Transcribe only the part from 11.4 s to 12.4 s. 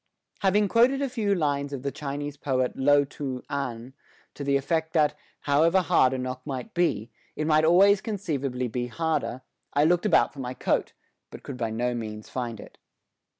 could by no means